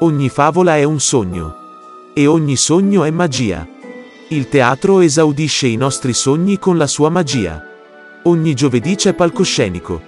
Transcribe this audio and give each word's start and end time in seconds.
Ogni 0.00 0.30
favola 0.30 0.76
è 0.76 0.84
un 0.84 0.98
sogno. 0.98 1.54
E 2.14 2.26
ogni 2.26 2.56
sogno 2.56 3.04
è 3.04 3.10
magia. 3.10 3.68
Il 4.28 4.48
teatro 4.48 5.00
esaudisce 5.00 5.66
i 5.66 5.76
nostri 5.76 6.14
sogni 6.14 6.58
con 6.58 6.78
la 6.78 6.86
sua 6.86 7.10
magia. 7.10 7.62
Ogni 8.22 8.54
giovedì 8.54 8.94
c'è 8.94 9.12
palcoscenico. 9.12 10.00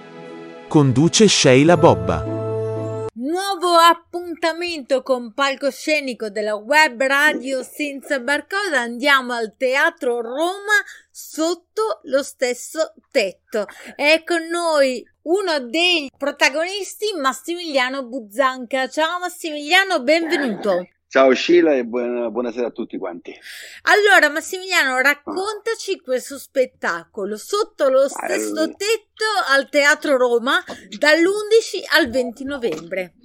Conduce 0.67 1.27
Sheila 1.27 1.77
Bobba. 1.77 2.40
Nuovo 3.41 3.75
appuntamento 3.75 5.01
con 5.01 5.33
palcoscenico 5.33 6.29
della 6.29 6.53
web 6.53 7.01
radio 7.01 7.63
senza 7.63 8.19
barcode. 8.19 8.77
Andiamo 8.77 9.33
al 9.33 9.55
Teatro 9.57 10.21
Roma 10.21 10.77
sotto 11.09 12.01
lo 12.03 12.21
stesso 12.21 12.93
tetto. 13.09 13.65
È 13.95 14.21
con 14.23 14.45
noi 14.45 15.03
uno 15.23 15.59
dei 15.59 16.11
protagonisti, 16.15 17.13
Massimiliano 17.19 18.03
Buzzanca. 18.05 18.87
Ciao 18.87 19.17
Massimiliano, 19.17 20.03
benvenuto. 20.03 20.87
Ciao 21.11 21.35
Sheila 21.35 21.75
e 21.75 21.83
buona, 21.83 22.31
buonasera 22.31 22.67
a 22.67 22.71
tutti 22.71 22.97
quanti. 22.97 23.33
Allora 23.81 24.31
Massimiliano, 24.31 24.97
raccontaci 25.01 25.99
questo 25.99 26.37
spettacolo 26.37 27.35
sotto 27.35 27.89
lo 27.89 28.07
stesso 28.07 28.67
tetto 28.69 29.25
al 29.49 29.67
Teatro 29.67 30.15
Roma 30.15 30.63
dall'11 30.97 31.99
al 31.99 32.09
20 32.09 32.43
novembre. 32.45 33.15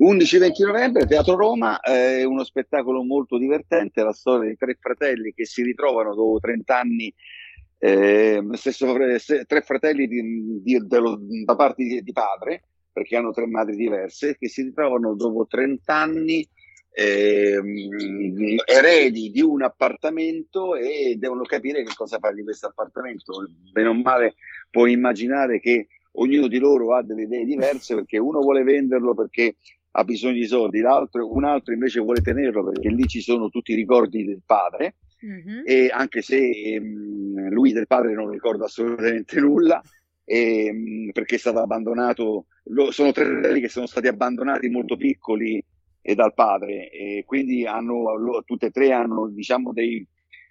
11-20 0.00 0.64
novembre, 0.64 1.04
Teatro 1.04 1.36
Roma, 1.36 1.78
è 1.78 2.24
uno 2.24 2.42
spettacolo 2.42 3.02
molto 3.02 3.36
divertente, 3.36 4.02
la 4.02 4.14
storia 4.14 4.48
di 4.48 4.56
tre 4.56 4.78
fratelli 4.80 5.34
che 5.34 5.44
si 5.44 5.62
ritrovano 5.62 6.14
dopo 6.14 6.38
30 6.40 6.78
anni, 6.78 7.14
eh, 7.80 8.42
stesso, 8.52 8.96
tre 9.46 9.60
fratelli 9.60 10.06
di, 10.06 10.62
di, 10.62 10.86
dello, 10.86 11.18
da 11.44 11.54
parte 11.54 11.84
di, 11.84 12.02
di, 12.02 12.12
padre, 12.12 12.62
perché 12.96 13.16
hanno 13.16 13.30
tre 13.30 13.46
madri 13.46 13.76
diverse, 13.76 14.38
che 14.38 14.48
si 14.48 14.62
ritrovano 14.62 15.12
dopo 15.12 15.46
30 15.46 15.94
anni 15.94 16.48
eh, 16.92 17.60
eredi 18.64 19.30
di 19.30 19.42
un 19.42 19.62
appartamento 19.62 20.74
e 20.74 21.16
devono 21.18 21.42
capire 21.42 21.84
che 21.84 21.92
cosa 21.94 22.18
fare 22.18 22.36
di 22.36 22.42
questo 22.42 22.68
appartamento. 22.68 23.34
Bene 23.70 23.88
o 23.88 23.94
male 23.94 24.36
puoi 24.70 24.92
immaginare 24.92 25.60
che 25.60 25.88
ognuno 26.12 26.46
di 26.46 26.56
loro 26.56 26.94
ha 26.94 27.02
delle 27.02 27.24
idee 27.24 27.44
diverse 27.44 27.94
perché 27.94 28.16
uno 28.16 28.40
vuole 28.40 28.62
venderlo 28.62 29.12
perché 29.12 29.56
ha 29.90 30.02
bisogno 30.02 30.32
di 30.32 30.46
soldi, 30.46 30.80
l'altro, 30.80 31.30
un 31.30 31.44
altro 31.44 31.74
invece 31.74 32.00
vuole 32.00 32.22
tenerlo 32.22 32.64
perché 32.64 32.88
lì 32.88 33.06
ci 33.06 33.20
sono 33.20 33.50
tutti 33.50 33.72
i 33.72 33.76
ricordi 33.76 34.24
del 34.24 34.40
padre 34.44 34.94
mm-hmm. 35.22 35.64
e 35.66 35.90
anche 35.92 36.22
se 36.22 36.78
um, 36.80 37.50
lui 37.50 37.72
del 37.72 37.86
padre 37.86 38.14
non 38.14 38.30
ricorda 38.30 38.64
assolutamente 38.64 39.38
nulla 39.38 39.82
e, 40.28 40.70
um, 40.70 41.10
perché 41.12 41.36
è 41.36 41.38
stato 41.38 41.60
abbandonato, 41.60 42.46
lo, 42.64 42.90
sono 42.90 43.12
tre 43.12 43.24
fratelli 43.24 43.60
che 43.60 43.68
sono 43.68 43.86
stati 43.86 44.08
abbandonati 44.08 44.68
molto 44.68 44.96
piccoli 44.96 45.64
e 46.02 46.14
dal 46.14 46.34
padre 46.34 46.90
e 46.90 47.22
quindi 47.24 47.64
hanno, 47.64 48.16
lo, 48.16 48.42
tutte 48.44 48.66
e 48.66 48.70
tre 48.70 48.92
hanno 48.92 49.28
diciamo 49.28 49.72
dei, 49.72 50.04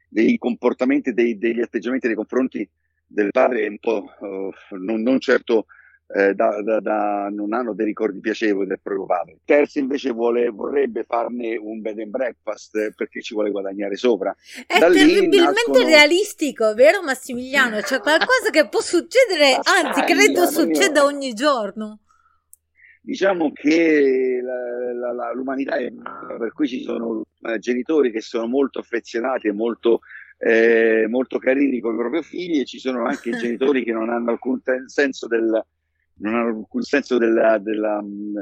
dei 0.08 0.38
comportamenti, 0.38 1.14
dei, 1.14 1.38
degli 1.38 1.60
atteggiamenti 1.60 2.08
nei 2.08 2.16
confronti 2.16 2.68
del 3.06 3.32
padre 3.32 3.68
un 3.68 3.78
po' 3.80 4.10
uh, 4.20 4.52
non, 4.78 5.02
non 5.02 5.20
certo 5.20 5.66
eh, 6.08 6.34
da, 6.36 6.62
da, 6.62 6.80
da, 6.80 7.30
non 7.32 7.54
hanno 7.54 7.74
dei 7.74 7.86
ricordi 7.86 8.20
piacevoli 8.20 8.68
del 8.68 8.80
proprio 8.82 9.06
padre. 9.06 9.40
Terzi 9.44 9.80
invece 9.80 10.12
vuole, 10.12 10.50
vorrebbe 10.50 11.04
farne 11.04 11.58
un 11.58 11.82
bed 11.82 12.00
and 12.00 12.12
breakfast 12.12 12.94
perché 12.96 13.22
ci 13.22 13.34
vuole 13.34 13.50
guadagnare 13.50 13.96
sopra. 13.96 14.36
È 14.68 14.78
da 14.78 14.90
terribilmente 14.92 15.38
nascono... 15.38 15.86
realistico, 15.86 16.74
vero 16.76 17.02
Massimiliano? 17.02 17.80
C'è 17.80 18.00
qualcosa 18.00 18.50
che 18.52 18.68
può 18.68 18.82
succedere, 18.82 19.60
anzi 19.64 20.02
credo 20.02 20.46
succeda 20.46 21.04
ogni 21.04 21.34
giorno. 21.34 22.00
Diciamo 23.02 23.52
che 23.52 24.40
la, 24.42 24.94
la, 24.94 25.14
la, 25.14 25.32
l'umanità 25.34 25.76
è 25.76 25.92
per 26.40 26.52
cui 26.54 26.68
ci 26.68 26.82
sono 26.82 27.24
eh, 27.42 27.60
genitori 27.60 28.12
che 28.12 28.22
sono 28.22 28.48
molto 28.48 28.80
affezionati 28.80 29.48
e 29.48 29.52
molto 29.52 30.02
eh, 30.38 31.06
molto 31.08 31.38
carini 31.38 31.80
con 31.80 31.94
i 31.94 31.98
propri 31.98 32.22
figli 32.24 32.60
e 32.60 32.66
ci 32.66 32.80
sono 32.80 33.06
anche 33.06 33.30
genitori 33.38 33.84
che 33.84 33.92
non 33.92 34.10
hanno 34.10 34.32
alcun 34.32 34.60
senso 34.88 35.28
del, 35.28 35.64
non 36.18 36.36
hanno 36.36 36.60
alcun 36.60 36.82
senso 36.82 37.18
della, 37.18 37.58
della 37.58 38.02
mm, 38.02 38.38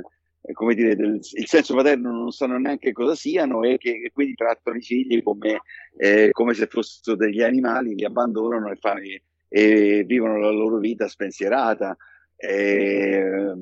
come 0.51 0.75
dire, 0.75 0.95
del, 0.95 1.19
il 1.21 1.47
senso 1.47 1.73
paterno 1.73 2.11
non 2.11 2.31
sanno 2.31 2.57
neanche 2.57 2.91
cosa 2.91 3.15
siano 3.15 3.63
e 3.63 3.77
che 3.77 4.01
e 4.03 4.11
quindi 4.11 4.35
trattano 4.35 4.77
i 4.77 4.81
figli 4.81 5.23
come, 5.23 5.61
eh, 5.97 6.29
come, 6.31 6.53
se 6.53 6.67
fossero 6.67 7.15
degli 7.15 7.41
animali, 7.41 7.95
li 7.95 8.03
abbandonano 8.03 8.69
e, 8.69 8.75
fanno, 8.75 9.01
e 9.47 10.03
vivono 10.05 10.39
la 10.39 10.49
loro 10.49 10.79
vita 10.79 11.07
spensierata. 11.07 11.95
E, 12.35 13.61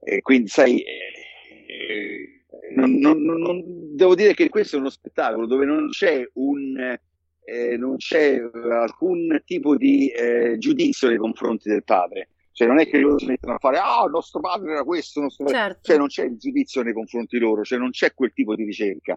e 0.00 0.22
quindi, 0.22 0.48
sai, 0.48 0.82
eh, 0.82 2.44
non, 2.74 2.94
non, 2.94 3.22
non, 3.22 3.62
devo 3.94 4.14
dire 4.14 4.32
che 4.32 4.48
questo 4.48 4.76
è 4.76 4.78
uno 4.78 4.90
spettacolo 4.90 5.46
dove 5.46 5.66
non 5.66 5.90
c'è 5.90 6.26
un. 6.34 6.98
Eh, 7.44 7.78
non 7.78 7.96
c'è 7.96 8.38
alcun 8.70 9.40
tipo 9.46 9.74
di 9.74 10.08
eh, 10.08 10.58
giudizio 10.58 11.08
nei 11.08 11.16
confronti 11.16 11.70
del 11.70 11.82
padre 11.82 12.28
cioè 12.58 12.66
non 12.66 12.80
è 12.80 12.88
che 12.88 12.98
loro 12.98 13.20
si 13.20 13.26
mettono 13.26 13.54
a 13.54 13.58
fare, 13.58 13.78
ah, 13.78 14.02
il 14.04 14.10
nostro 14.10 14.40
padre 14.40 14.72
era 14.72 14.82
questo, 14.82 15.20
nostro 15.20 15.46
certo. 15.46 15.78
cioè 15.82 15.96
non 15.96 16.08
c'è 16.08 16.24
il 16.24 16.38
giudizio 16.38 16.82
nei 16.82 16.92
confronti 16.92 17.38
loro, 17.38 17.62
cioè 17.62 17.78
non 17.78 17.90
c'è 17.90 18.12
quel 18.14 18.32
tipo 18.32 18.56
di 18.56 18.64
ricerca. 18.64 19.16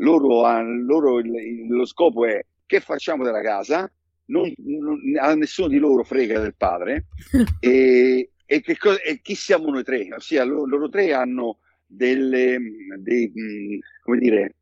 Loro, 0.00 0.42
loro 0.60 1.20
il, 1.20 1.32
il, 1.32 1.68
lo 1.68 1.84
scopo 1.84 2.26
è 2.26 2.44
che 2.66 2.80
facciamo 2.80 3.22
della 3.22 3.42
casa, 3.42 3.88
non, 4.24 4.52
non, 4.56 4.98
a 5.20 5.36
nessuno 5.36 5.68
di 5.68 5.78
loro 5.78 6.02
frega 6.02 6.40
del 6.40 6.56
padre 6.56 7.06
e, 7.60 8.30
e, 8.44 8.60
che, 8.60 8.76
e, 9.04 9.20
chi 9.22 9.36
siamo 9.36 9.70
noi 9.70 9.84
tre? 9.84 10.08
Ossia, 10.12 10.42
loro, 10.42 10.66
loro 10.66 10.88
tre 10.88 11.12
hanno 11.12 11.58
delle, 11.86 12.58
dei, 12.98 13.32
come 14.02 14.18
dire, 14.18 14.56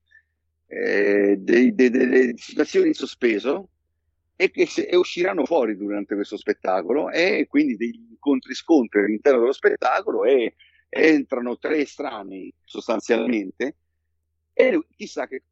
eh, 0.67 1.37
dei, 1.39 1.75
dei, 1.75 1.89
delle 1.89 2.35
situazioni 2.37 2.89
in 2.89 2.95
sospeso 2.95 3.71
e 4.41 4.53
che 4.53 4.67
se, 4.67 4.83
e 4.83 4.95
usciranno 4.95 5.45
fuori 5.45 5.77
durante 5.77 6.15
questo 6.15 6.37
spettacolo 6.37 7.11
e 7.11 7.47
quindi 7.49 7.75
degli 7.75 8.07
incontri 8.11 8.55
scontri 8.55 9.01
all'interno 9.01 9.41
dello 9.41 9.53
spettacolo 9.53 10.23
e, 10.25 10.55
entrano 10.91 11.59
tre 11.59 11.79
estranei 11.79 12.55
sostanzialmente 12.65 13.77
e 14.55 14.81
chissà 14.97 15.27
che 15.27 15.43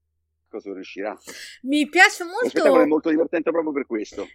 cosa 0.48 0.72
riuscirà. 0.72 1.19
Mi 1.62 1.88
piace 1.88 2.24
molto. 2.24 2.80
è 2.80 2.86
molto 2.86 3.10
divertente 3.10 3.50
proprio 3.50 3.72
per 3.72 3.86
questo. 3.86 4.28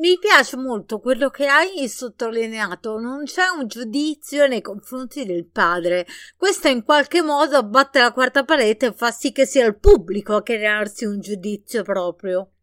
mi 0.00 0.18
piace 0.18 0.56
molto 0.56 1.00
quello 1.00 1.28
che 1.28 1.46
hai 1.46 1.86
sottolineato. 1.86 2.98
Non 2.98 3.24
c'è 3.24 3.44
un 3.56 3.68
giudizio 3.68 4.46
nei 4.46 4.62
confronti 4.62 5.26
del 5.26 5.46
padre. 5.46 6.06
Questo 6.34 6.68
in 6.68 6.82
qualche 6.82 7.22
modo 7.22 7.58
abbatte 7.58 8.00
la 8.00 8.12
quarta 8.12 8.42
parete 8.42 8.86
e 8.86 8.92
fa 8.94 9.10
sì 9.10 9.32
che 9.32 9.44
sia 9.44 9.66
il 9.66 9.78
pubblico 9.78 10.34
a 10.34 10.42
crearsi 10.42 11.04
un 11.04 11.20
giudizio 11.20 11.82
proprio. 11.82 12.54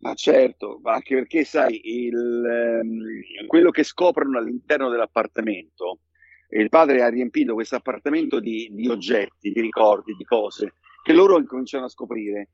Ma 0.00 0.14
certo, 0.14 0.80
anche 0.84 1.14
perché 1.14 1.44
sai, 1.44 1.80
il, 2.06 2.16
ehm, 2.16 3.46
quello 3.46 3.70
che 3.70 3.82
scoprono 3.82 4.38
all'interno 4.38 4.88
dell'appartamento, 4.88 6.00
il 6.50 6.70
padre 6.70 7.02
ha 7.02 7.08
riempito 7.08 7.52
questo 7.52 7.76
appartamento 7.76 8.40
di, 8.40 8.68
di, 8.72 8.88
oggetti, 8.88 9.52
di 9.52 9.60
ricordi, 9.60 10.14
di 10.16 10.24
cose, 10.24 10.74
che 11.02 11.12
loro 11.12 11.38
incominciano 11.38 11.84
a 11.84 11.88
scoprire 11.88 12.48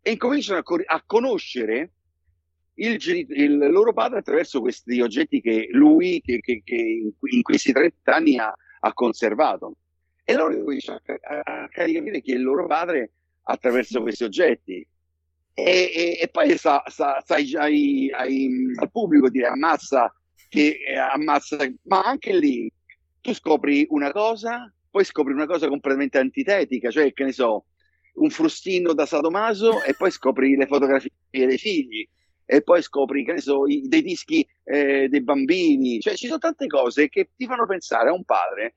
e 0.00 0.12
incominciano 0.12 0.60
a, 0.60 0.94
a 0.94 1.02
conoscere 1.04 1.90
il, 2.74 2.96
il, 3.30 3.58
loro 3.58 3.92
padre 3.92 4.20
attraverso 4.20 4.60
questi 4.60 5.00
oggetti 5.00 5.40
che 5.40 5.68
lui, 5.72 6.20
che, 6.20 6.38
che, 6.38 6.62
che 6.64 7.12
in 7.20 7.42
questi 7.42 7.72
30 7.72 8.14
anni 8.14 8.38
ha, 8.38 8.54
ha 8.80 8.92
conservato. 8.92 9.76
E 10.24 10.34
loro 10.34 10.56
cominciano 10.62 11.00
a, 11.04 11.42
a, 11.42 11.62
a 11.64 11.68
capire 11.68 12.20
che 12.20 12.32
il 12.32 12.42
loro 12.42 12.66
padre 12.66 13.10
attraverso 13.42 14.00
questi 14.02 14.22
oggetti 14.22 14.86
e, 15.54 15.90
e, 15.94 16.18
e 16.22 16.28
poi 16.28 16.56
sa, 16.56 16.82
sa, 16.86 17.22
sa 17.24 17.34
ai, 17.34 18.10
ai, 18.10 18.50
al 18.76 18.90
pubblico 18.90 19.28
dire 19.28 19.48
ammazza, 19.48 20.12
che, 20.48 20.78
eh, 20.86 20.96
ammazza, 20.96 21.56
ma 21.84 22.02
anche 22.02 22.36
lì 22.36 22.70
tu 23.20 23.32
scopri 23.34 23.86
una 23.90 24.12
cosa, 24.12 24.72
poi 24.90 25.04
scopri 25.04 25.32
una 25.32 25.46
cosa 25.46 25.68
completamente 25.68 26.18
antitetica, 26.18 26.90
cioè 26.90 27.12
che 27.12 27.24
ne 27.24 27.32
so, 27.32 27.66
un 28.14 28.30
frustino 28.30 28.92
da 28.92 29.06
Sadomaso 29.06 29.82
e 29.82 29.94
poi 29.94 30.10
scopri 30.10 30.56
le 30.56 30.66
fotografie 30.66 31.10
dei 31.30 31.58
figli 31.58 32.06
e 32.44 32.62
poi 32.62 32.82
scopri, 32.82 33.24
che 33.24 33.32
ne 33.32 33.40
so, 33.40 33.66
i, 33.66 33.82
dei 33.88 34.02
dischi 34.02 34.46
eh, 34.64 35.08
dei 35.08 35.22
bambini, 35.22 36.00
cioè 36.00 36.14
ci 36.16 36.26
sono 36.26 36.38
tante 36.38 36.66
cose 36.66 37.08
che 37.08 37.30
ti 37.36 37.46
fanno 37.46 37.66
pensare 37.66 38.10
a 38.10 38.12
un 38.12 38.24
padre 38.24 38.74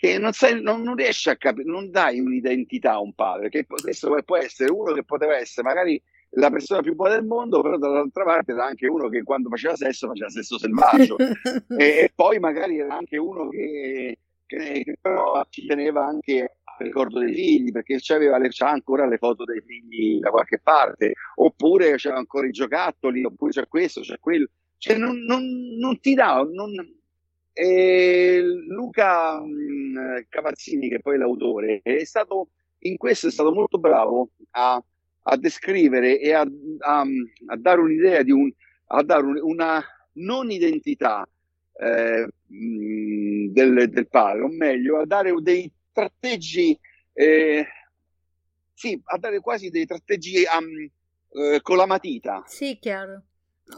che 0.00 0.16
non, 0.16 0.32
sai, 0.32 0.62
non, 0.62 0.80
non 0.80 0.96
riesci 0.96 1.28
a 1.28 1.36
capire, 1.36 1.68
non 1.70 1.90
dai 1.90 2.20
un'identità 2.20 2.92
a 2.92 3.00
un 3.00 3.12
padre, 3.12 3.50
che 3.50 3.66
questo 3.66 4.16
può 4.24 4.38
essere 4.38 4.70
uno 4.70 4.94
che 4.94 5.04
poteva 5.04 5.36
essere 5.36 5.68
magari 5.68 6.02
la 6.30 6.48
persona 6.48 6.80
più 6.80 6.94
buona 6.94 7.16
del 7.16 7.26
mondo, 7.26 7.60
però 7.60 7.76
dall'altra 7.76 8.24
parte 8.24 8.52
era 8.52 8.64
anche 8.64 8.86
uno 8.86 9.10
che 9.10 9.22
quando 9.22 9.50
faceva 9.50 9.76
sesso 9.76 10.08
faceva 10.08 10.30
sesso 10.30 10.58
selvaggio. 10.58 11.16
E, 11.76 11.84
e, 11.84 12.12
poi 12.14 12.38
magari 12.38 12.78
era 12.78 12.96
anche 12.96 13.18
uno 13.18 13.50
che, 13.50 14.18
che, 14.46 14.96
però 14.98 15.44
ci 15.50 15.66
teneva 15.66 16.06
anche 16.06 16.56
al 16.64 16.86
ricordo 16.86 17.18
dei 17.20 17.34
figli 17.34 17.70
perché 17.70 17.98
c'aveva 18.00 18.38
le, 18.38 18.48
c'ha 18.50 18.70
ancora 18.70 19.06
le 19.06 19.18
foto 19.18 19.44
dei 19.44 19.60
figli 19.60 20.18
da 20.18 20.30
qualche 20.30 20.60
parte 20.62 21.12
oppure 21.36 21.96
c'era 21.96 22.16
ancora 22.16 22.46
i 22.46 22.52
giocattoli 22.52 23.22
oppure 23.22 23.50
c'è 23.50 23.68
questo, 23.68 24.00
c'è 24.00 24.18
quello. 24.18 24.48
Cioè 24.78 24.96
non, 24.96 25.18
non, 25.24 25.44
non 25.78 26.00
ti 26.00 26.14
dà 26.14 26.42
non, 26.50 26.72
E 27.52 28.40
Luca 28.68 29.40
mh, 29.40 30.26
Cavazzini, 30.28 30.88
che 30.88 31.00
poi 31.00 31.14
è 31.14 31.18
l'autore, 31.18 31.80
è 31.82 32.04
stato 32.04 32.48
in 32.80 32.96
questo 32.96 33.26
è 33.26 33.30
stato 33.30 33.52
molto 33.52 33.78
bravo 33.78 34.30
a, 34.52 34.82
a 35.22 35.36
descrivere 35.36 36.18
e 36.18 36.32
a, 36.32 36.46
a, 36.78 37.04
a, 37.46 37.56
dare 37.56 37.80
un'idea 37.80 38.22
di 38.22 38.30
un, 38.30 38.50
a 38.86 39.02
dare 39.02 39.24
un, 39.24 39.38
una 39.42 39.84
non 40.14 40.50
identità 40.50 41.26
eh, 41.78 42.28
del, 42.46 43.88
del 43.90 44.08
padre, 44.08 44.42
o 44.42 44.48
meglio, 44.48 44.98
a 44.98 45.06
dare 45.06 45.32
dei 45.40 45.70
tratteggi, 45.92 46.78
eh, 47.12 47.66
sì, 48.74 49.00
a 49.04 49.18
dare 49.18 49.40
quasi 49.40 49.70
dei 49.70 49.86
tratteggi 49.86 50.42
um, 50.58 50.90
eh, 51.42 51.60
con 51.60 51.76
la 51.76 51.86
matita. 51.86 52.42
Sì, 52.46 52.78
chiaro. 52.80 53.24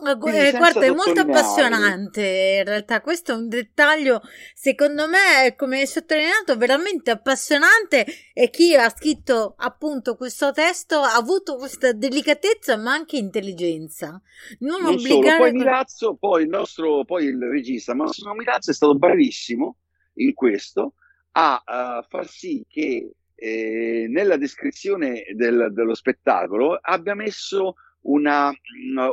Eh, 0.05 0.17
guarda, 0.17 0.81
è 0.81 0.91
molto 0.91 1.21
appassionante 1.21 2.57
in 2.59 2.65
realtà, 2.65 3.01
questo 3.01 3.33
è 3.33 3.35
un 3.35 3.49
dettaglio 3.49 4.21
secondo 4.55 5.07
me, 5.07 5.55
come 5.57 5.81
hai 5.81 5.87
sottolineato, 5.87 6.57
veramente 6.57 7.11
appassionante 7.11 8.07
e 8.33 8.51
chi 8.51 8.75
ha 8.75 8.89
scritto 8.89 9.55
appunto 9.57 10.17
questo 10.17 10.51
testo 10.53 11.01
ha 11.01 11.15
avuto 11.15 11.57
questa 11.57 11.93
delicatezza 11.93 12.77
ma 12.77 12.93
anche 12.93 13.17
intelligenza. 13.17 14.21
Non, 14.61 14.83
non 14.83 14.95
obbligare... 14.95 15.39
Poi 15.39 15.53
Milazzo, 15.53 16.17
poi 16.17 16.43
il 16.45 16.49
nostro, 16.49 17.05
poi 17.05 17.27
il 17.27 17.39
regista 17.39 17.95
Massimo 17.95 18.35
Milazzo 18.35 18.71
è 18.71 18.75
stato 18.75 18.97
bravissimo 18.97 19.77
in 20.15 20.35
questo 20.35 20.95
a 21.33 21.63
uh, 21.65 22.07
far 22.09 22.29
sì 22.29 22.65
che 22.69 23.13
eh, 23.35 24.07
nella 24.09 24.37
descrizione 24.37 25.25
del, 25.35 25.71
dello 25.73 25.95
spettacolo 25.95 26.79
abbia 26.81 27.15
messo 27.15 27.75
una, 28.03 28.53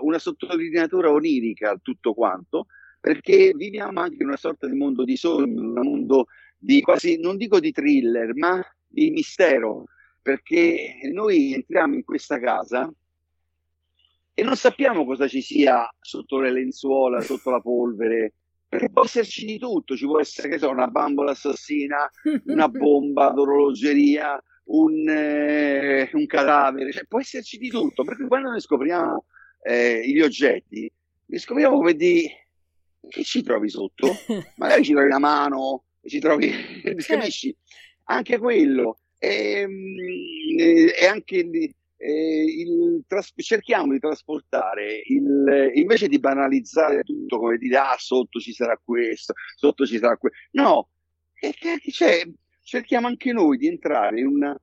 una 0.01 0.19
sottolineatura 0.19 1.11
onirica 1.11 1.71
a 1.71 1.79
tutto 1.81 2.13
quanto, 2.13 2.67
perché 2.99 3.53
viviamo 3.55 3.99
anche 4.01 4.17
in 4.21 4.27
una 4.27 4.37
sorta 4.37 4.67
di 4.67 4.75
mondo 4.75 5.03
di 5.03 5.15
sogno, 5.15 5.61
un 5.61 5.71
mondo 5.73 6.27
di 6.57 6.81
quasi, 6.81 7.19
non 7.19 7.37
dico 7.37 7.59
di 7.59 7.71
thriller, 7.71 8.35
ma 8.35 8.61
di 8.87 9.11
mistero, 9.11 9.85
perché 10.21 10.99
noi 11.11 11.53
entriamo 11.53 11.95
in 11.95 12.03
questa 12.03 12.39
casa 12.39 12.91
e 14.33 14.43
non 14.43 14.55
sappiamo 14.55 15.05
cosa 15.05 15.27
ci 15.27 15.41
sia 15.41 15.89
sotto 15.99 16.39
le 16.39 16.51
lenzuola, 16.51 17.21
sotto 17.21 17.49
la 17.49 17.59
polvere, 17.59 18.33
perché 18.67 18.89
può 18.89 19.03
esserci 19.03 19.45
di 19.45 19.57
tutto, 19.57 19.95
ci 19.95 20.05
può 20.05 20.19
essere 20.19 20.49
che 20.49 20.59
so, 20.59 20.69
una 20.69 20.87
bambola 20.87 21.31
assassina, 21.31 22.09
una 22.45 22.69
bomba 22.69 23.31
d'orologeria, 23.31 24.41
un, 24.65 25.09
eh, 25.09 26.09
un 26.13 26.25
cadavere, 26.25 26.91
cioè, 26.91 27.05
può 27.05 27.19
esserci 27.19 27.57
di 27.57 27.69
tutto, 27.69 28.03
perché 28.03 28.27
quando 28.27 28.49
noi 28.49 28.61
scopriamo 28.61 29.25
eh, 29.63 30.01
gli 30.05 30.21
oggetti, 30.21 30.91
li 31.25 31.37
scopriamo 31.37 31.75
come 31.75 31.93
di 31.93 32.29
che 33.07 33.23
ci 33.23 33.41
trovi 33.41 33.69
sotto? 33.69 34.07
Magari 34.57 34.83
ci 34.83 34.91
trovi 34.91 35.07
una 35.07 35.19
mano, 35.19 35.85
ci 36.03 36.19
trovi, 36.19 36.51
certo. 36.83 37.03
capisci? 37.05 37.55
Anche 38.05 38.37
quello. 38.37 38.99
E, 39.17 39.59
ehm, 39.59 39.97
e 40.97 41.05
anche 41.05 41.37
il, 41.37 41.73
eh, 41.97 42.43
il 42.43 43.03
tras- 43.07 43.33
cerchiamo 43.35 43.91
di 43.91 43.99
trasportare 43.99 45.01
il, 45.05 45.71
invece 45.73 46.07
di 46.07 46.19
banalizzare 46.19 47.03
tutto 47.03 47.37
come 47.37 47.57
dire 47.57 47.77
ah 47.77 47.95
sotto 47.97 48.39
ci 48.39 48.53
sarà 48.53 48.79
questo, 48.81 49.33
sotto 49.55 49.85
ci 49.85 49.97
sarà 49.97 50.15
questo. 50.17 50.37
No, 50.51 50.89
cioè, 51.91 52.23
cerchiamo 52.69 53.07
anche 53.07 53.33
noi 53.33 53.57
di 53.57 53.67
entrare 53.67 54.19
in 54.19 54.27
una, 54.27 54.55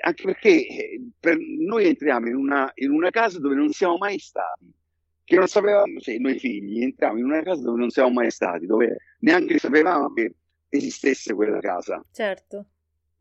anche 0.00 0.22
perché 0.24 0.66
eh, 0.66 1.00
per, 1.20 1.36
noi 1.38 1.84
entriamo 1.86 2.26
in 2.26 2.36
una, 2.36 2.72
in 2.76 2.90
una, 2.90 3.10
casa 3.10 3.38
dove 3.38 3.54
non 3.54 3.70
siamo 3.70 3.98
mai 3.98 4.18
stati, 4.18 4.72
che 5.22 5.36
non 5.36 5.46
sapevamo, 5.46 6.00
cioè 6.00 6.16
noi 6.16 6.38
figli 6.38 6.82
entriamo 6.82 7.18
in 7.18 7.24
una 7.24 7.42
casa 7.42 7.60
dove 7.60 7.78
non 7.78 7.90
siamo 7.90 8.10
mai 8.10 8.30
stati, 8.30 8.64
dove 8.64 8.96
neanche 9.20 9.58
sapevamo 9.58 10.10
che 10.14 10.34
esistesse 10.70 11.34
quella 11.34 11.60
casa. 11.60 12.02
Certo. 12.10 12.66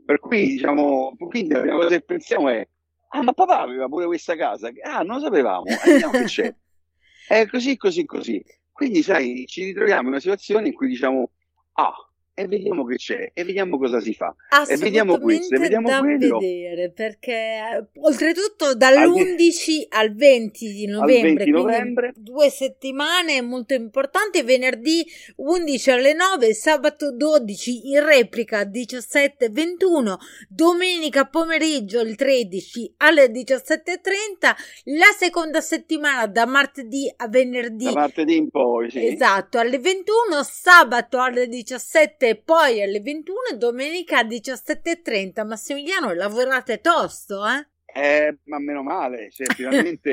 Per 0.05 0.19
cui 0.19 0.47
diciamo, 0.47 1.17
quindi 1.17 1.53
la 1.53 1.59
prima 1.59 1.75
cosa 1.75 1.89
che 1.89 2.01
pensiamo 2.01 2.47
è, 2.47 2.65
ah 3.09 3.23
ma 3.23 3.33
papà 3.33 3.59
aveva 3.59 3.87
pure 3.87 4.05
questa 4.05 4.37
casa, 4.37 4.71
ah 4.83 5.01
non 5.01 5.17
lo 5.17 5.23
sapevamo, 5.23 5.65
andiamo 5.83 6.11
che 6.11 6.23
c'è. 6.23 6.55
È 7.27 7.45
così, 7.47 7.75
così, 7.75 8.05
così. 8.05 8.41
Quindi 8.71 9.01
sai, 9.01 9.45
ci 9.47 9.65
ritroviamo 9.65 10.03
in 10.03 10.07
una 10.07 10.19
situazione 10.19 10.67
in 10.67 10.73
cui 10.73 10.87
diciamo, 10.87 11.29
ah, 11.73 11.93
e 12.35 12.47
vediamo 12.47 12.83
che 12.83 12.95
c'è 12.95 13.31
e 13.31 13.43
vediamo 13.43 13.77
cosa 13.77 13.99
si 13.99 14.13
fa. 14.13 14.35
E 14.67 14.75
vediamo 14.77 15.19
questo 15.19 15.53
e 15.53 15.59
vediamo 15.59 15.87
da 15.87 15.99
quello. 15.99 16.39
vedere 16.39 16.89
perché 16.89 17.31
eh, 17.31 17.85
oltretutto 17.99 18.73
dall'11 18.73 19.85
al 19.89 20.15
20 20.15 20.71
di 20.71 20.87
novembre, 20.87 21.43
20 21.45 21.51
novembre. 21.51 22.13
due 22.15 22.49
settimane 22.49 23.41
molto 23.41 23.75
importanti 23.75 24.41
venerdì 24.41 25.05
11 25.35 25.91
alle 25.91 26.13
9 26.13 26.53
sabato 26.53 27.11
12 27.11 27.91
in 27.91 28.03
replica 28.03 28.63
17 28.63 29.49
21 29.49 30.17
domenica 30.49 31.25
pomeriggio 31.25 31.99
il 32.01 32.15
13 32.15 32.95
alle 32.97 33.27
17.30 33.27 34.55
la 34.85 35.11
seconda 35.15 35.61
settimana 35.61 36.25
da 36.25 36.47
martedì 36.47 37.11
a 37.15 37.27
venerdì. 37.27 37.85
Da 37.85 37.91
martedì 37.91 38.37
in 38.37 38.49
poi 38.49 38.89
sì. 38.89 39.05
esatto 39.05 39.59
alle 39.59 39.77
21 39.77 40.41
sabato 40.43 41.19
alle 41.19 41.47
17 41.47 42.22
e 42.27 42.35
poi 42.35 42.81
alle 42.81 43.01
21 43.01 43.57
domenica 43.57 44.19
alle 44.19 44.37
17.30. 44.37 45.45
Massimiliano, 45.45 46.13
lavorate 46.13 46.79
tosto, 46.79 47.43
eh? 47.45 47.67
Eh, 47.95 48.37
ma 48.45 48.57
meno 48.59 48.81
male, 48.81 49.29
cioè, 49.31 49.45
finalmente 49.53 50.11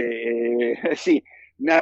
eh, 0.73 0.95
sì, 0.95 1.23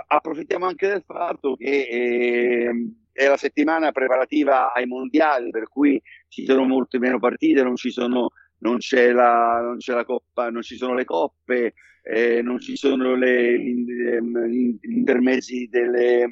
approfittiamo 0.06 0.66
anche 0.66 0.86
del 0.86 1.02
fatto 1.04 1.56
che 1.56 1.88
eh, 1.90 2.70
è 3.12 3.26
la 3.26 3.36
settimana 3.36 3.90
preparativa 3.90 4.72
ai 4.72 4.86
mondiali, 4.86 5.50
per 5.50 5.68
cui 5.68 6.00
ci 6.28 6.44
sono 6.44 6.64
molte 6.64 6.98
meno 6.98 7.18
partite, 7.18 7.62
non, 7.62 7.74
ci 7.74 7.90
sono, 7.90 8.30
non, 8.58 8.78
c'è, 8.78 9.10
la, 9.10 9.60
non 9.60 9.78
c'è 9.78 9.92
la 9.92 10.04
coppa, 10.04 10.50
non 10.50 10.62
ci 10.62 10.76
sono 10.76 10.94
le 10.94 11.04
coppe, 11.04 11.74
eh, 12.02 12.42
non 12.42 12.60
ci 12.60 12.76
sono 12.76 13.16
le, 13.16 13.58
gli 13.58 14.78
intermezzi 14.82 15.68
delle, 15.68 16.28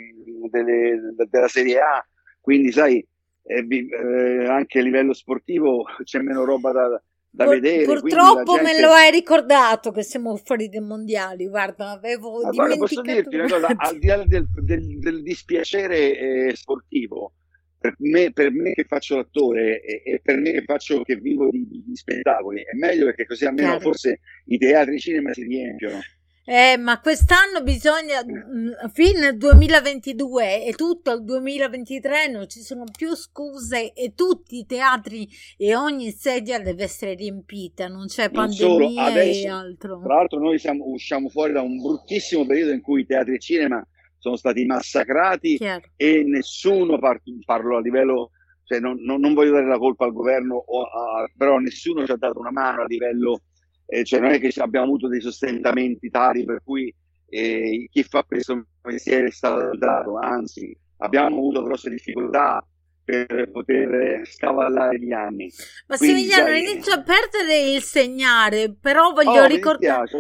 delle, 0.48 1.00
della 1.28 1.48
Serie 1.48 1.80
A, 1.80 2.06
quindi 2.40 2.70
sai, 2.70 3.04
eh, 3.46 4.46
anche 4.46 4.78
a 4.80 4.82
livello 4.82 5.12
sportivo 5.12 5.84
c'è 6.02 6.20
meno 6.20 6.44
roba 6.44 6.72
da, 6.72 7.02
da 7.30 7.44
Pur, 7.44 7.54
vedere. 7.54 7.84
Purtroppo 7.84 8.56
gente... 8.56 8.72
me 8.72 8.80
lo 8.80 8.90
hai 8.90 9.10
ricordato 9.10 9.92
che 9.92 10.02
siamo 10.02 10.36
fuori 10.36 10.68
dai 10.68 10.80
mondiali, 10.80 11.46
guarda, 11.46 11.90
avevo 11.90 12.40
Ma 12.42 12.50
guarda, 12.50 12.76
posso 12.76 13.02
dirti 13.02 13.36
una 13.36 13.48
cosa, 13.48 13.68
al 13.76 13.98
di 13.98 14.06
là 14.06 14.24
del, 14.24 14.48
del, 14.62 14.98
del 14.98 15.22
dispiacere 15.22 16.18
eh, 16.18 16.56
sportivo, 16.56 17.34
per 17.78 17.94
me, 17.98 18.32
per 18.32 18.50
me, 18.50 18.72
che 18.72 18.84
faccio 18.84 19.16
l'attore 19.16 19.80
e, 19.82 20.02
e, 20.04 20.20
per 20.22 20.38
me 20.38 20.52
che 20.52 20.62
faccio 20.64 21.02
che 21.02 21.16
vivo 21.16 21.50
di, 21.50 21.66
di 21.68 21.94
spettacoli, 21.94 22.62
è 22.62 22.74
meglio 22.74 23.04
perché 23.04 23.26
così 23.26 23.44
almeno 23.44 23.68
Chiaro. 23.68 23.82
forse 23.82 24.20
i 24.46 24.58
teatri 24.58 24.98
cinema 24.98 25.32
si 25.32 25.44
riempiono. 25.44 26.00
Eh, 26.48 26.76
ma 26.76 27.00
quest'anno 27.00 27.60
bisogna, 27.64 28.24
mm, 28.24 28.88
fine 28.92 29.36
2022 29.36 30.64
e 30.64 30.74
tutto 30.74 31.10
il 31.10 31.24
2023 31.24 32.28
non 32.28 32.48
ci 32.48 32.60
sono 32.60 32.84
più 32.96 33.16
scuse 33.16 33.92
e 33.92 34.14
tutti 34.14 34.58
i 34.58 34.64
teatri 34.64 35.28
e 35.56 35.74
ogni 35.74 36.12
sedia 36.12 36.60
deve 36.60 36.84
essere 36.84 37.14
riempita, 37.14 37.88
non 37.88 38.06
c'è 38.06 38.30
non 38.30 38.46
pandemia 38.46 39.02
adesso, 39.02 39.44
e 39.44 39.50
altro. 39.50 40.00
Tra 40.04 40.14
l'altro 40.14 40.38
noi 40.38 40.60
siamo, 40.60 40.84
usciamo 40.86 41.28
fuori 41.30 41.52
da 41.52 41.62
un 41.62 41.78
bruttissimo 41.82 42.46
periodo 42.46 42.70
in 42.70 42.80
cui 42.80 43.00
i 43.00 43.06
teatri 43.06 43.34
e 43.34 43.38
cinema 43.40 43.84
sono 44.16 44.36
stati 44.36 44.64
massacrati 44.64 45.56
Chiaro. 45.56 45.90
e 45.96 46.22
nessuno, 46.22 47.00
par- 47.00 47.22
parlo 47.44 47.78
a 47.78 47.80
livello, 47.80 48.30
cioè 48.62 48.78
non, 48.78 48.98
non, 49.00 49.18
non, 49.18 49.34
voglio 49.34 49.50
dare 49.50 49.66
la 49.66 49.78
colpa 49.78 50.04
al 50.04 50.12
governo, 50.12 50.58
a, 50.58 51.28
però 51.36 51.58
nessuno 51.58 52.04
ci 52.04 52.12
ha 52.12 52.16
dato 52.16 52.38
una 52.38 52.52
mano 52.52 52.82
a 52.82 52.86
livello 52.86 53.40
eh, 53.86 54.04
cioè 54.04 54.20
non 54.20 54.30
è 54.32 54.40
che 54.40 54.52
abbiamo 54.60 54.86
avuto 54.86 55.08
dei 55.08 55.20
sostentamenti 55.20 56.10
tali 56.10 56.44
per 56.44 56.60
cui 56.62 56.92
eh, 57.28 57.88
chi 57.90 58.02
fa 58.02 58.22
questo 58.24 58.66
mestiere 58.82 59.28
è 59.28 59.30
stato 59.30 59.60
aiutato, 59.60 60.18
anzi 60.18 60.76
abbiamo 60.98 61.36
avuto 61.36 61.62
grosse 61.62 61.90
difficoltà 61.90 62.64
per 63.06 63.50
poter 63.52 64.26
scavallare 64.26 64.98
gli 64.98 65.12
anni. 65.12 65.48
Massimiliano, 65.86 66.46
Quindi, 66.46 66.70
inizio 66.72 66.92
a 66.94 67.02
perdere 67.02 67.70
il 67.70 67.80
segnare, 67.80 68.74
però 68.74 69.12
voglio 69.12 69.42
oh, 69.42 69.46
ricordare... 69.46 70.10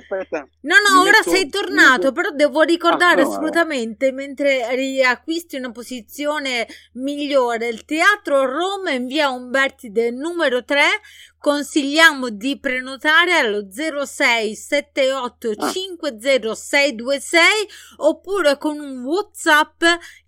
No, 0.60 0.76
no, 0.88 1.00
ora 1.00 1.18
metto... 1.18 1.30
sei 1.30 1.48
tornato, 1.48 2.12
però 2.12 2.30
devo 2.30 2.62
ricordare 2.62 3.22
ah, 3.22 3.24
no, 3.24 3.30
assolutamente, 3.30 4.10
no. 4.10 4.16
mentre 4.16 4.72
riacquisti 4.76 5.56
una 5.56 5.72
posizione 5.72 6.68
migliore, 6.92 7.66
il 7.66 7.84
Teatro 7.84 8.44
Roma 8.46 8.92
in 8.92 9.06
via 9.06 9.30
Umberti 9.30 9.90
del 9.90 10.14
numero 10.14 10.62
3, 10.64 10.84
consigliamo 11.38 12.28
di 12.30 12.58
prenotare 12.60 13.32
allo 13.32 13.68
0678 13.70 15.54
50626 15.54 17.40
oppure 17.98 18.58
con 18.58 18.78
un 18.78 19.04
WhatsApp 19.04 19.82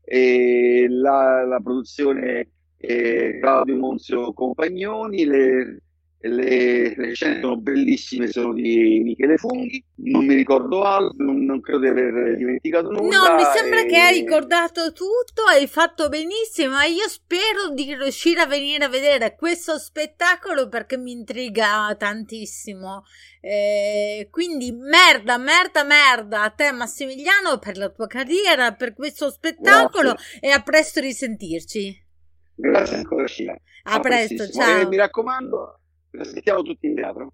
e 0.03 0.85
la, 0.89 1.45
la 1.45 1.59
produzione 1.59 2.49
è 2.77 3.39
Claudio 3.39 3.77
Monzio 3.77 4.33
Compagnoni, 4.33 5.25
le, 5.25 5.81
le, 6.21 6.95
le, 6.97 7.13
scene 7.13 7.39
sono 7.39 7.55
bellissime, 7.55 8.27
sono 8.27 8.53
di 8.53 9.01
Michele 9.03 9.37
Funghi, 9.37 9.81
non 9.95 10.25
mi 10.25 10.33
ricordo 10.33 10.83
altro, 10.83 11.23
non, 11.23 11.45
non 11.45 11.61
credo 11.61 11.79
di 11.79 11.87
aver 11.87 12.35
dimenticato 12.35 12.89
nulla. 12.89 13.29
No, 13.29 13.35
mi 13.35 13.43
sembra 13.55 13.81
e... 13.81 13.85
che 13.85 13.97
hai 13.97 14.19
ricordato 14.19 14.91
tutto, 14.91 15.43
hai 15.49 15.65
fatto 15.67 16.09
benissimo, 16.09 16.73
ma 16.73 16.83
io 16.83 17.07
spero 17.07 17.69
di 17.73 17.95
riuscire 17.95 18.41
a 18.41 18.47
venire 18.47 18.83
a 18.83 18.89
vedere 18.89 19.35
questo 19.37 19.77
spettacolo 19.77 20.67
perché 20.67 20.97
mi 20.97 21.11
intriga 21.11 21.95
tantissimo. 21.97 23.03
Eh, 23.39 24.27
quindi 24.29 24.73
merda, 24.73 25.37
merda, 25.37 25.85
merda 25.85 26.43
a 26.43 26.49
te 26.49 26.69
Massimiliano 26.73 27.59
per 27.59 27.77
la 27.77 27.87
tua 27.87 28.07
carriera, 28.07 28.73
per 28.73 28.93
questo 28.93 29.31
spettacolo 29.31 30.15
Grazie. 30.15 30.39
e 30.41 30.49
a 30.49 30.61
presto 30.61 30.99
risentirci. 30.99 32.07
Grazie 32.55 32.97
ancora 32.97 33.25
Scila. 33.25 33.53
A, 33.83 33.93
a 33.93 33.99
presto, 34.01 34.49
ciao. 34.49 34.81
E 34.81 34.85
mi 34.85 34.97
raccomando 34.97 35.79
aspettiamo 36.17 36.61
tutti 36.61 36.87
in 36.87 36.95
teatro. 36.95 37.33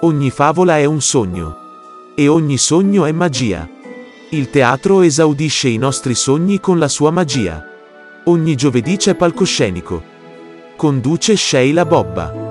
Ogni 0.00 0.30
favola 0.30 0.78
è 0.78 0.84
un 0.84 1.00
sogno. 1.00 1.56
E 2.14 2.28
ogni 2.28 2.58
sogno 2.58 3.04
è 3.06 3.12
magia. 3.12 3.68
Il 4.30 4.50
teatro 4.50 5.00
esaudisce 5.00 5.68
i 5.68 5.78
nostri 5.78 6.14
sogni 6.14 6.60
con 6.60 6.78
la 6.78 6.88
sua 6.88 7.10
magia. 7.10 7.64
Ogni 8.24 8.54
giovedì 8.54 8.96
c'è 8.96 9.14
palcoscenico. 9.14 10.02
Conduce 10.76 11.36
Sheila 11.36 11.84
Bobba. 11.84 12.43